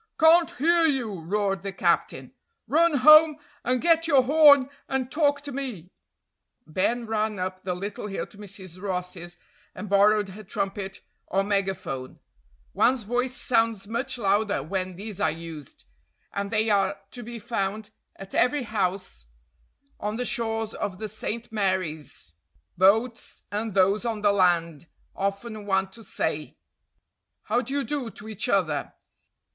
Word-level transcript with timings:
"Can't 0.19 0.49
hear 0.55 0.85
you!" 0.87 1.19
roared 1.21 1.61
the 1.61 1.71
captain. 1.71 2.33
"Run 2.67 2.95
home 2.95 3.37
and 3.63 3.79
get 3.79 4.07
your 4.07 4.23
horn, 4.23 4.67
and 4.89 5.11
talk 5.11 5.41
to 5.41 5.51
me." 5.51 5.91
Ben 6.65 7.05
ran 7.05 7.37
up 7.37 7.61
the 7.61 7.75
little 7.75 8.07
hill 8.07 8.25
to 8.25 8.37
Mrs. 8.39 8.81
Ross's, 8.81 9.37
and 9.75 9.87
borrowed 9.89 10.29
her 10.29 10.43
trumpet, 10.43 11.01
or 11.27 11.43
megaphone. 11.43 12.17
One's 12.73 13.03
voice 13.03 13.35
sounds 13.37 13.87
much 13.87 14.17
louder 14.17 14.63
when 14.63 14.95
these 14.95 15.19
are 15.21 15.29
used, 15.29 15.85
and 16.33 16.49
they 16.49 16.71
are 16.71 16.97
to 17.11 17.21
be 17.21 17.37
found 17.37 17.91
at 18.15 18.33
every 18.33 18.63
house 18.63 19.27
on 19.99 20.15
the 20.15 20.25
shores 20.25 20.73
of 20.73 20.97
the 20.97 21.07
St. 21.07 21.51
Mary's, 21.51 22.33
boats, 22.75 23.43
and 23.51 23.75
those 23.75 24.03
on 24.03 24.21
the 24.23 24.33
land, 24.33 24.87
often 25.15 25.67
want 25.67 25.93
to 25.93 26.03
say, 26.03 26.57
"How 27.43 27.61
do 27.61 27.71
you 27.75 27.83
do?" 27.83 28.09
to 28.09 28.27
each 28.27 28.49
other. 28.49 28.93